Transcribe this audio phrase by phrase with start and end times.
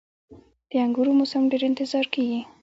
[0.69, 2.41] •د انګورو موسم ډیر انتظار کیږي.